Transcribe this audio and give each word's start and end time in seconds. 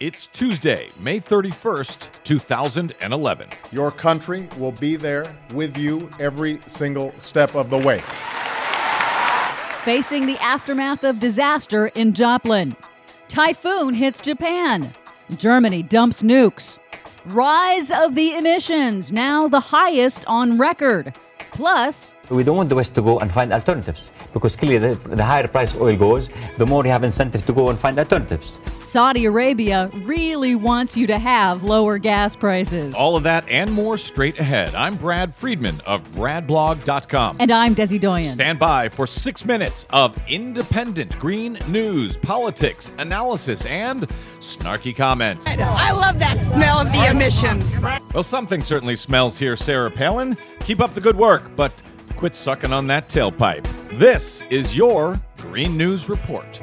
It's 0.00 0.28
Tuesday, 0.28 0.86
May 1.00 1.18
31st, 1.18 2.22
2011. 2.22 3.48
Your 3.72 3.90
country 3.90 4.46
will 4.56 4.70
be 4.70 4.94
there 4.94 5.36
with 5.52 5.76
you 5.76 6.08
every 6.20 6.60
single 6.68 7.10
step 7.10 7.56
of 7.56 7.68
the 7.68 7.78
way. 7.78 7.98
Facing 9.82 10.26
the 10.26 10.38
aftermath 10.40 11.02
of 11.02 11.18
disaster 11.18 11.88
in 11.96 12.12
Joplin. 12.12 12.76
Typhoon 13.26 13.92
hits 13.92 14.20
Japan. 14.20 14.88
Germany 15.36 15.82
dumps 15.82 16.22
nukes. 16.22 16.78
Rise 17.24 17.90
of 17.90 18.14
the 18.14 18.36
emissions, 18.36 19.10
now 19.10 19.48
the 19.48 19.58
highest 19.58 20.24
on 20.28 20.58
record. 20.58 21.18
Plus, 21.50 22.14
we 22.30 22.44
don't 22.44 22.56
want 22.56 22.68
the 22.68 22.74
West 22.74 22.94
to 22.94 23.02
go 23.02 23.18
and 23.18 23.32
find 23.32 23.52
alternatives 23.52 24.10
because 24.32 24.56
clearly 24.56 24.94
the, 24.94 25.16
the 25.16 25.24
higher 25.24 25.48
price 25.48 25.74
oil 25.76 25.96
goes, 25.96 26.28
the 26.58 26.66
more 26.66 26.84
you 26.84 26.90
have 26.90 27.04
incentive 27.04 27.44
to 27.46 27.52
go 27.52 27.70
and 27.70 27.78
find 27.78 27.98
alternatives. 27.98 28.58
Saudi 28.84 29.26
Arabia 29.26 29.90
really 30.04 30.54
wants 30.54 30.96
you 30.96 31.06
to 31.06 31.18
have 31.18 31.62
lower 31.62 31.98
gas 31.98 32.34
prices. 32.34 32.94
All 32.94 33.16
of 33.16 33.22
that 33.24 33.46
and 33.48 33.70
more 33.72 33.98
straight 33.98 34.38
ahead. 34.38 34.74
I'm 34.74 34.96
Brad 34.96 35.34
Friedman 35.34 35.80
of 35.86 36.06
BradBlog.com. 36.12 37.36
And 37.40 37.50
I'm 37.50 37.74
Desi 37.74 38.00
Doyen. 38.00 38.32
Stand 38.32 38.58
by 38.58 38.88
for 38.88 39.06
six 39.06 39.44
minutes 39.44 39.86
of 39.90 40.18
independent 40.28 41.18
green 41.18 41.58
news, 41.68 42.16
politics, 42.16 42.92
analysis, 42.98 43.64
and 43.66 44.08
snarky 44.40 44.94
comment. 44.94 45.40
I 45.46 45.92
love 45.92 46.18
that 46.18 46.42
smell 46.42 46.78
of 46.78 46.92
the 46.92 47.10
emissions. 47.10 47.78
Well, 48.14 48.22
something 48.22 48.62
certainly 48.62 48.96
smells 48.96 49.38
here, 49.38 49.56
Sarah 49.56 49.90
Palin. 49.90 50.36
Keep 50.60 50.80
up 50.80 50.94
the 50.94 51.00
good 51.00 51.16
work, 51.16 51.54
but 51.56 51.82
quit 52.18 52.34
sucking 52.34 52.72
on 52.72 52.88
that 52.88 53.06
tailpipe. 53.08 53.64
This 53.96 54.42
is 54.50 54.76
your 54.76 55.20
Green 55.36 55.76
News 55.76 56.08
Report. 56.08 56.60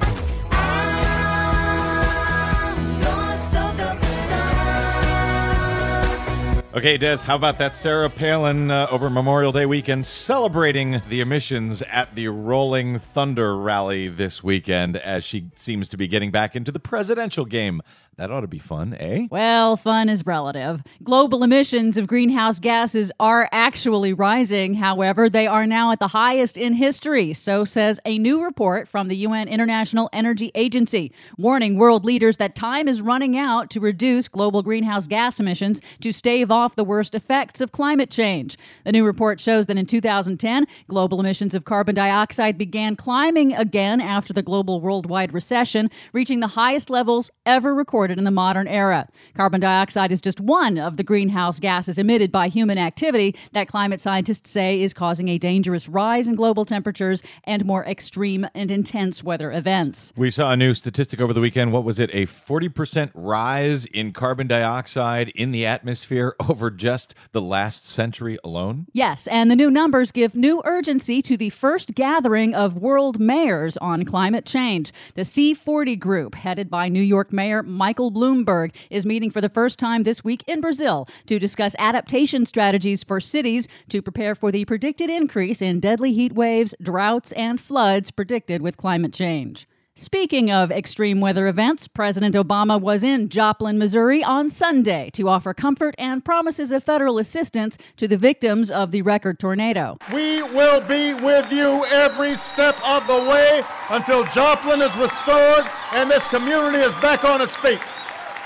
Okay, 6.75 6.97
Des, 6.97 7.19
how 7.19 7.35
about 7.35 7.57
that 7.59 7.73
Sarah 7.73 8.09
Palin 8.09 8.69
uh, 8.69 8.87
over 8.91 9.09
Memorial 9.09 9.53
Day 9.53 9.65
weekend 9.65 10.05
celebrating 10.05 11.01
the 11.07 11.21
emissions 11.21 11.81
at 11.83 12.13
the 12.15 12.27
Rolling 12.27 12.99
Thunder 12.99 13.55
rally 13.57 14.09
this 14.09 14.43
weekend 14.43 14.97
as 14.97 15.23
she 15.23 15.51
seems 15.55 15.87
to 15.87 15.95
be 15.95 16.05
getting 16.05 16.31
back 16.31 16.53
into 16.53 16.73
the 16.73 16.79
presidential 16.81 17.45
game 17.45 17.81
that 18.17 18.31
ought 18.31 18.41
to 18.41 18.47
be 18.47 18.59
fun, 18.59 18.93
eh? 18.93 19.27
Well, 19.29 19.75
fun 19.75 20.07
is 20.07 20.25
relative. 20.25 20.81
Global 21.03 21.43
emissions 21.43 21.97
of 21.97 22.07
greenhouse 22.07 22.59
gases 22.59 23.11
are 23.19 23.49
actually 23.51 24.13
rising. 24.13 24.75
However, 24.75 25.29
they 25.29 25.47
are 25.47 25.67
now 25.67 25.91
at 25.91 25.99
the 25.99 26.07
highest 26.07 26.57
in 26.57 26.73
history, 26.73 27.33
so 27.33 27.65
says 27.65 27.99
a 28.05 28.17
new 28.17 28.41
report 28.41 28.87
from 28.87 29.09
the 29.09 29.17
UN 29.17 29.49
International 29.49 30.09
Energy 30.13 30.49
Agency, 30.55 31.11
warning 31.37 31.77
world 31.77 32.05
leaders 32.05 32.37
that 32.37 32.55
time 32.55 32.87
is 32.87 33.01
running 33.01 33.37
out 33.37 33.69
to 33.71 33.81
reduce 33.81 34.29
global 34.29 34.63
greenhouse 34.63 35.07
gas 35.07 35.39
emissions 35.41 35.81
to 35.99 36.13
stave 36.13 36.49
off 36.49 36.75
the 36.77 36.85
worst 36.85 37.15
effects 37.15 37.59
of 37.59 37.73
climate 37.73 38.09
change. 38.09 38.57
The 38.85 38.93
new 38.93 39.05
report 39.05 39.41
shows 39.41 39.65
that 39.65 39.77
in 39.77 39.85
2010, 39.85 40.67
global 40.87 41.19
emissions 41.19 41.53
of 41.53 41.65
carbon 41.65 41.95
dioxide 41.95 42.57
began 42.57 42.95
climbing 42.95 43.53
again 43.53 43.99
after 43.99 44.31
the 44.31 44.41
global 44.41 44.79
worldwide 44.79 45.33
recession, 45.33 45.89
reaching 46.13 46.39
the 46.39 46.47
highest 46.47 46.89
levels 46.89 47.29
ever 47.45 47.75
recorded 47.75 48.04
recorded 48.05 48.19
in 48.19 48.23
the 48.23 48.29
modern 48.29 48.67
era. 48.67 49.07
Carbon 49.33 49.59
dioxide 49.59 50.11
is 50.11 50.21
just 50.21 50.39
one 50.39 50.77
of 50.77 50.95
the 50.95 51.03
greenhouse 51.03 51.59
gases 51.59 51.97
emitted 51.97 52.31
by 52.31 52.47
human 52.47 52.77
activity 52.77 53.35
that 53.53 53.67
climate 53.67 53.99
scientists 53.99 54.51
say 54.51 54.79
is 54.79 54.93
causing 54.93 55.27
a 55.27 55.39
dangerous 55.39 55.89
rise 55.89 56.27
in 56.27 56.35
global 56.35 56.65
temperatures 56.65 57.23
and 57.45 57.65
more 57.65 57.83
extreme 57.85 58.47
and 58.53 58.69
intense 58.69 59.23
weather 59.23 59.51
events. 59.51 60.13
We 60.15 60.29
saw 60.29 60.51
a 60.51 60.55
new 60.55 60.75
statistic 60.75 61.19
over 61.19 61.33
the 61.33 61.41
weekend. 61.41 61.73
What 61.73 61.83
was 61.83 61.97
it? 61.97 62.11
A 62.13 62.27
40% 62.27 63.09
rise 63.15 63.85
in 63.85 64.13
carbon 64.13 64.45
dioxide 64.45 65.29
in 65.29 65.51
the 65.51 65.65
atmosphere 65.65 66.35
over 66.47 66.69
just 66.69 67.15
the 67.31 67.41
last 67.41 67.89
century 67.89 68.37
alone? 68.43 68.85
Yes, 68.93 69.25
and 69.27 69.49
the 69.49 69.55
new 69.55 69.71
numbers 69.71 70.11
give 70.11 70.35
new 70.35 70.61
urgency 70.63 71.23
to 71.23 71.37
the 71.37 71.49
first 71.49 71.95
gathering 71.95 72.53
of 72.53 72.77
world 72.77 73.19
mayors 73.19 73.77
on 73.77 74.05
climate 74.05 74.45
change. 74.45 74.93
The 75.15 75.23
C40 75.23 75.97
group, 75.97 76.35
headed 76.35 76.69
by 76.69 76.87
New 76.87 77.01
York 77.01 77.33
Mayor 77.33 77.63
Mike 77.63 77.94
Michael 77.95 78.11
Bloomberg 78.11 78.71
is 78.89 79.05
meeting 79.05 79.31
for 79.31 79.39
the 79.39 79.47
first 79.47 79.79
time 79.79 80.03
this 80.03 80.21
week 80.21 80.43
in 80.47 80.59
Brazil 80.59 81.07
to 81.27 81.39
discuss 81.39 81.77
adaptation 81.79 82.45
strategies 82.45 83.05
for 83.05 83.21
cities 83.21 83.69
to 83.87 84.01
prepare 84.01 84.35
for 84.35 84.51
the 84.51 84.65
predicted 84.65 85.09
increase 85.09 85.61
in 85.61 85.79
deadly 85.79 86.11
heat 86.11 86.33
waves, 86.33 86.75
droughts, 86.81 87.31
and 87.31 87.61
floods 87.61 88.11
predicted 88.11 88.61
with 88.61 88.75
climate 88.75 89.13
change. 89.13 89.65
Speaking 89.97 90.51
of 90.51 90.73
extreme 90.73 91.21
weather 91.21 91.47
events, 91.47 91.87
President 91.87 92.35
Obama 92.35 92.77
was 92.81 93.01
in 93.01 93.29
Joplin, 93.29 93.77
Missouri 93.77 94.21
on 94.21 94.49
Sunday 94.49 95.09
to 95.11 95.29
offer 95.29 95.53
comfort 95.53 95.95
and 95.97 96.25
promises 96.25 96.73
of 96.73 96.83
federal 96.83 97.17
assistance 97.17 97.77
to 97.95 98.05
the 98.05 98.17
victims 98.17 98.69
of 98.69 98.91
the 98.91 99.01
record 99.03 99.39
tornado. 99.39 99.97
We 100.13 100.43
will 100.43 100.81
be 100.81 101.13
with 101.13 101.49
you 101.49 101.85
every 101.93 102.35
step 102.35 102.75
of 102.85 103.07
the 103.07 103.13
way 103.13 103.63
until 103.89 104.25
Joplin 104.25 104.81
is 104.81 104.97
restored 104.97 105.63
and 105.93 106.11
this 106.11 106.27
community 106.27 106.79
is 106.79 106.93
back 106.95 107.23
on 107.23 107.39
its 107.39 107.55
feet. 107.55 107.79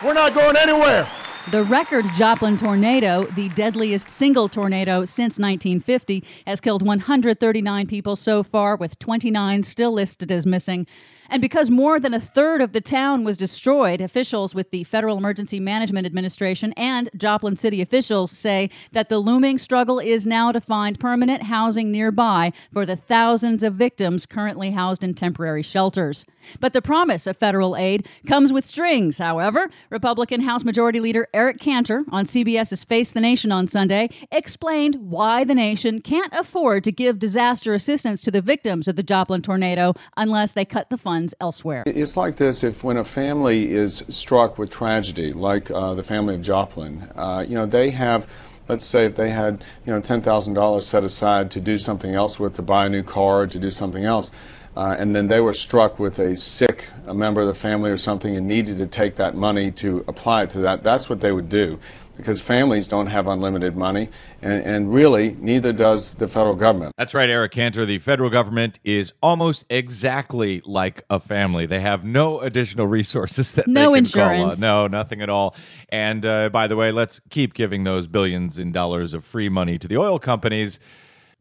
We're 0.04 0.14
not 0.14 0.36
going 0.36 0.56
anywhere. 0.56 1.10
The 1.50 1.64
record 1.64 2.06
Joplin 2.14 2.58
tornado, 2.58 3.24
the 3.24 3.50
deadliest 3.50 4.08
single 4.08 4.50
tornado 4.50 5.04
since 5.04 5.40
1950, 5.40 6.24
has 6.46 6.62
killed 6.62 6.86
139 6.86 7.88
people 7.88 8.16
so 8.16 8.44
far, 8.44 8.76
with 8.76 9.00
29 9.00 9.64
still 9.64 9.92
listed 9.92 10.32
as 10.32 10.46
missing. 10.46 10.86
And 11.32 11.42
because 11.42 11.70
more 11.70 12.00
than 12.00 12.16
a 12.16 12.20
third 12.20 12.60
of 12.60 12.74
the 12.74 12.82
town 12.82 13.24
was 13.24 13.38
destroyed, 13.38 14.02
officials 14.02 14.56
with 14.56 14.72
the 14.72 14.84
Federal 14.84 15.16
Emergency 15.16 15.60
Management 15.60 16.08
Administration 16.08 16.74
and 16.74 17.08
Joplin 17.16 17.56
City 17.56 17.82
officials 17.82 18.32
say 18.32 18.72
that 18.94 19.10
the 19.10 19.20
looming 19.20 19.60
struggle 19.60 20.00
is 20.00 20.26
now 20.26 20.52
to 20.52 20.60
find 20.60 21.00
permanent 21.00 21.44
housing 21.44 21.92
nearby 21.92 22.52
for 22.74 22.84
the 22.84 22.96
thousands 22.96 23.62
of 23.62 23.76
victims 23.76 24.26
currently 24.26 24.72
housed 24.72 25.04
in 25.04 25.14
temporary 25.14 25.62
shelters. 25.62 26.26
But 26.60 26.74
the 26.74 26.82
promise 26.82 27.28
of 27.28 27.38
federal 27.38 27.76
aid 27.76 28.08
comes 28.26 28.52
with 28.52 28.66
strings, 28.66 29.20
however. 29.20 29.70
Republican 29.92 30.42
House 30.42 30.64
Majority 30.64 31.00
Leader 31.00 31.28
Eric 31.34 31.60
Cantor 31.60 32.06
on 32.12 32.26
CBS's 32.26 32.84
Face 32.84 33.12
the 33.12 33.22
Nation 33.22 33.52
on 33.52 33.68
Sunday 33.68 34.10
explained 34.32 34.96
why 34.96 35.44
the 35.44 35.54
nation 35.54 36.02
can't 36.02 36.34
afford 36.34 36.84
to 36.86 36.92
give 36.92 37.20
disaster 37.20 37.76
assistance 37.76 38.20
to 38.22 38.32
the 38.32 38.42
victims 38.42 38.88
of 38.88 38.96
the 38.96 39.04
Joplin 39.04 39.44
tornado 39.44 39.94
unless 40.18 40.54
they 40.54 40.66
cut 40.66 40.90
the 40.90 40.98
funds 40.98 41.19
funds 41.20 41.36
elsewhere. 41.42 41.84
It's 41.86 42.16
like 42.16 42.38
this 42.38 42.64
if 42.64 42.84
when 42.84 42.98
a 42.98 43.04
family 43.04 43.72
is 43.72 44.06
struck 44.10 44.58
with 44.58 44.70
tragedy, 44.70 45.34
like 45.34 45.70
uh, 45.70 45.94
the 45.94 46.04
family 46.04 46.36
of 46.36 46.42
Joplin, 46.42 47.10
uh, 47.16 47.46
you 47.48 47.56
know, 47.56 47.66
they 47.66 47.90
have 47.92 48.28
let's 48.70 48.86
say 48.86 49.06
if 49.06 49.16
they 49.16 49.32
had 49.32 49.64
you 49.86 49.94
know 49.94 50.00
$10,000 50.00 50.84
set 50.84 51.04
aside 51.04 51.52
to 51.52 51.60
do 51.60 51.78
something 51.78 52.14
else 52.14 52.40
with, 52.40 52.54
to 52.56 52.62
buy 52.62 52.86
a 52.86 52.90
new 52.90 53.04
car, 53.04 53.48
to 53.48 53.60
do 53.60 53.72
something 53.72 54.06
else, 54.06 54.32
uh, 54.78 54.96
and 55.00 55.16
then 55.16 55.28
they 55.28 55.42
were 55.42 55.54
struck 55.54 56.00
with 56.00 56.20
a 56.20 56.36
sick 56.36 56.88
a 57.08 57.14
member 57.14 57.42
of 57.42 57.48
the 57.48 57.56
family 57.56 57.90
or 57.90 57.98
something 57.98 58.38
and 58.38 58.48
needed 58.48 58.78
to 58.78 58.86
take 58.86 59.16
that 59.16 59.36
money 59.36 59.72
to 59.72 60.06
apply 60.08 60.44
it 60.44 60.50
to 60.52 60.60
that, 60.60 60.84
that's 60.84 61.10
what 61.10 61.20
they 61.20 61.32
would 61.32 61.50
do 61.50 61.80
because 62.20 62.42
families 62.42 62.86
don't 62.86 63.08
have 63.08 63.28
unlimited 63.28 63.78
money, 63.78 64.10
and, 64.42 64.62
and, 64.64 64.94
really, 64.94 65.38
neither 65.40 65.72
does 65.72 66.16
the 66.16 66.28
federal 66.28 66.54
government. 66.54 66.94
That's 66.98 67.14
right, 67.14 67.30
Eric 67.30 67.54
Cantor. 67.54 67.86
The 67.86 68.00
federal 68.00 68.30
government 68.30 68.78
is 68.84 69.14
almost 69.24 69.64
exactly 69.70 70.62
like 70.66 71.06
a 71.10 71.22
family. 71.22 71.66
They 71.66 71.80
have 71.80 72.04
no 72.04 72.42
additional 72.42 72.88
resources 72.88 73.52
that 73.54 73.68
no 73.68 73.74
they 73.74 73.86
can 73.86 73.98
insurance. 74.00 74.42
call 74.42 74.52
on. 74.52 74.60
No, 74.60 74.88
nothing 74.88 75.22
at 75.22 75.30
all. 75.30 75.56
And 75.88 76.26
uh, 76.26 76.50
by 76.50 76.68
the 76.68 76.76
way, 76.76 76.92
let's 76.92 77.22
keep 77.30 77.54
giving 77.54 77.86
those 77.86 78.08
billions 78.08 78.60
in 78.60 78.74
dollars 78.74 79.14
of 79.14 79.24
free 79.24 79.48
money 79.48 79.78
to 79.78 79.88
the 79.88 79.96
oil 79.96 80.20
companies 80.20 80.78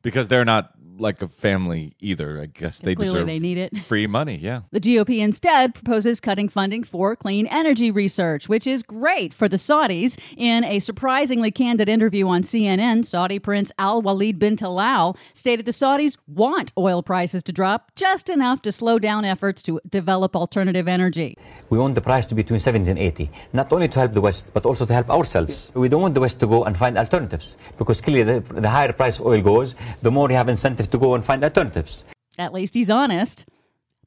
because 0.03 0.29
they're 0.29 0.45
not 0.45 0.73
like 1.01 1.23
a 1.23 1.29
family 1.29 1.95
either. 2.01 2.41
I 2.41 2.47
guess 2.47 2.81
they 2.81 2.95
Clearly 2.95 3.15
deserve 3.15 3.27
they 3.27 3.39
need 3.39 3.59
it. 3.59 3.77
free 3.79 4.07
money. 4.07 4.37
Yeah. 4.37 4.61
The 4.71 4.81
GOP 4.81 5.19
instead 5.19 5.75
proposes 5.75 6.21
cutting 6.21 6.49
funding 6.49 6.85
for 6.85 7.17
clean 7.17 7.47
energy 7.49 7.91
research, 7.91 8.49
which 8.49 8.67
is 8.67 8.83
great 8.83 9.35
for 9.35 9.49
the 9.49 9.57
Saudis. 9.57 10.19
In 10.37 10.63
a 10.65 10.79
surprisingly 10.79 11.51
candid 11.51 11.89
interview 11.89 12.29
on 12.29 12.43
CNN, 12.43 13.05
Saudi 13.05 13.39
Prince 13.39 13.73
Al 13.79 14.01
Walid 14.03 14.39
bin 14.39 14.57
Talal 14.57 15.17
stated 15.33 15.67
the 15.67 15.73
Saudis 15.73 16.17
want 16.29 16.73
oil 16.79 17.03
prices 17.03 17.43
to 17.45 17.53
drop 17.53 17.91
just 17.97 18.29
enough 18.29 18.63
to 18.63 18.71
slow 18.71 18.99
down 18.99 19.25
efforts 19.25 19.63
to 19.63 19.81
develop 19.89 20.37
alternative 20.37 20.87
energy. 20.87 21.37
We 21.71 21.79
want 21.79 21.95
the 21.95 22.01
price 22.01 22.27
to 22.27 22.35
be 22.35 22.43
between 22.43 22.61
70 22.61 22.89
and 22.91 22.99
80, 22.99 23.31
not 23.53 23.73
only 23.73 23.89
to 23.89 23.99
help 23.99 24.13
the 24.15 24.21
West, 24.21 24.49
but 24.55 24.65
also 24.65 24.87
to 24.87 24.93
help 24.95 25.11
ourselves. 25.11 25.73
We 25.75 25.89
don't 25.89 26.03
want 26.03 26.15
the 26.15 26.21
West 26.21 26.41
to 26.41 26.47
go 26.47 26.65
and 26.65 26.77
find 26.77 26.97
alternatives 26.97 27.57
because 27.79 28.01
clearly 28.01 28.41
the, 28.41 28.61
the 28.61 28.69
higher 28.71 28.93
price 28.93 29.21
oil 29.21 29.41
goes, 29.43 29.75
the 30.03 30.11
more 30.11 30.31
you 30.31 30.37
have 30.37 30.49
incentive 30.49 30.88
to 30.89 30.99
go 30.99 31.15
and 31.15 31.25
find 31.25 31.43
alternatives. 31.45 32.05
At 32.39 32.53
least 32.53 32.75
he's 32.75 32.91
honest. 32.91 33.45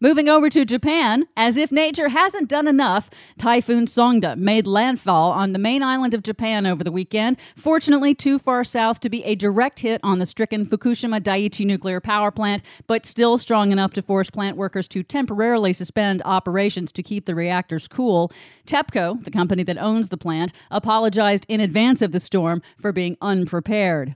Moving 0.04 0.28
over 0.28 0.50
to 0.50 0.66
Japan, 0.66 1.28
as 1.38 1.57
if 1.57 1.72
nature 1.72 2.10
hasn't 2.10 2.50
done 2.50 2.68
enough, 2.68 3.07
Typhoon 3.38 3.86
Songda 3.86 4.36
made 4.36 4.66
landfall 4.66 5.31
on 5.31 5.54
the 5.54 5.60
main 5.60 5.83
island 5.83 6.16
of 6.16 6.24
Japan 6.24 6.66
over 6.66 6.83
the 6.83 6.92
weekend, 6.92 7.38
fortunately 7.56 8.16
too 8.16 8.39
far 8.39 8.63
south 8.63 9.00
to 9.01 9.12
be 9.12 9.24
a 9.25 9.36
direct 9.36 9.81
hit 9.81 10.01
on 10.04 10.18
the 10.18 10.25
stricken 10.25 10.66
Fukushima 10.66 11.22
Daiichi 11.22 11.68
nuclear 11.68 12.00
power 12.01 12.31
plant, 12.31 12.63
but 12.88 13.06
still 13.06 13.38
strong 13.38 13.72
enough 13.72 13.94
to 13.94 14.01
force 14.01 14.31
plant 14.31 14.57
workers 14.57 14.88
to 14.88 15.04
temporarily 15.04 15.72
suspend 15.72 16.24
operations 16.25 16.92
to 16.94 17.04
keep 17.04 17.28
the 17.28 17.36
reactors 17.36 17.88
cool. 17.88 18.31
TEPCO, 18.66 19.24
the 19.24 19.30
company 19.30 19.62
that 19.62 19.78
owns 19.78 20.10
the 20.10 20.18
plant, 20.18 20.51
apologized 20.72 21.45
in 21.48 21.60
advance 21.60 22.01
of 22.01 22.12
the 22.12 22.19
storm 22.19 22.63
for 22.81 22.92
being 22.92 23.18
unprepared. 23.22 24.16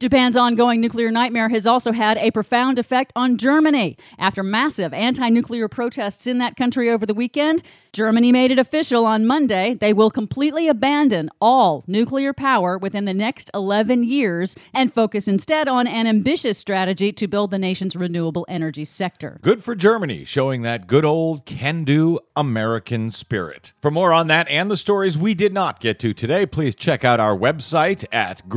Japan's 0.00 0.34
ongoing 0.34 0.80
nuclear 0.80 1.10
nightmare 1.10 1.50
has 1.50 1.66
also 1.66 1.92
had 1.92 2.16
a 2.16 2.30
profound 2.30 2.78
effect 2.78 3.12
on 3.14 3.36
Germany. 3.36 3.98
After 4.18 4.42
massive 4.42 4.94
anti 4.94 5.28
nuclear 5.28 5.68
protests 5.68 6.26
in 6.26 6.38
that 6.38 6.56
country 6.56 6.88
over 6.88 7.04
the 7.04 7.12
weekend, 7.12 7.62
Germany 7.92 8.32
made 8.32 8.50
it 8.50 8.58
official 8.58 9.04
on 9.04 9.26
Monday 9.26 9.74
they 9.74 9.92
will 9.92 10.10
completely 10.10 10.68
abandon 10.68 11.28
all 11.38 11.84
nuclear 11.86 12.32
power 12.32 12.78
within 12.78 13.04
the 13.04 13.12
next 13.12 13.50
11 13.52 14.02
years 14.04 14.56
and 14.72 14.94
focus 14.94 15.28
instead 15.28 15.68
on 15.68 15.86
an 15.86 16.06
ambitious 16.06 16.56
strategy 16.56 17.12
to 17.12 17.28
build 17.28 17.50
the 17.50 17.58
nation's 17.58 17.94
renewable 17.94 18.46
energy 18.48 18.86
sector. 18.86 19.38
Good 19.42 19.62
for 19.62 19.74
Germany, 19.74 20.24
showing 20.24 20.62
that 20.62 20.86
good 20.86 21.04
old 21.04 21.44
can 21.44 21.84
do 21.84 22.18
American 22.34 23.10
spirit. 23.10 23.74
For 23.82 23.90
more 23.90 24.14
on 24.14 24.28
that 24.28 24.48
and 24.48 24.70
the 24.70 24.78
stories 24.78 25.18
we 25.18 25.34
did 25.34 25.52
not 25.52 25.78
get 25.78 25.98
to 25.98 26.14
today, 26.14 26.46
please 26.46 26.74
check 26.74 27.04
out 27.04 27.20
our 27.20 27.36
website 27.36 28.06
at 28.12 28.48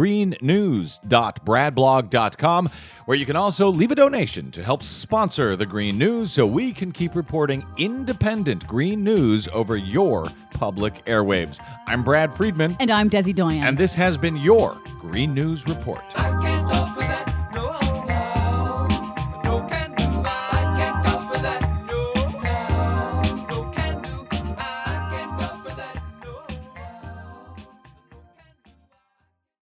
greennews.bradblog.com, 1.39 2.69
where 3.05 3.17
you 3.17 3.25
can 3.25 3.35
also 3.35 3.69
leave 3.69 3.91
a 3.91 3.95
donation 3.95 4.51
to 4.51 4.63
help 4.63 4.83
sponsor 4.83 5.55
the 5.55 5.65
Green 5.65 5.97
News 5.97 6.31
so 6.31 6.45
we 6.45 6.71
can 6.73 6.91
keep 6.91 7.15
reporting 7.15 7.65
independent 7.77 8.65
green 8.67 9.03
news 9.03 9.47
over 9.53 9.75
your 9.75 10.27
public 10.51 11.05
airwaves. 11.05 11.59
I'm 11.87 12.03
Brad 12.03 12.33
Friedman. 12.33 12.77
And 12.79 12.91
I'm 12.91 13.09
Desi 13.09 13.33
Doyen. 13.33 13.63
And 13.63 13.77
this 13.77 13.93
has 13.93 14.17
been 14.17 14.37
your 14.37 14.77
Green 14.99 15.33
News 15.33 15.67
Report. 15.67 16.03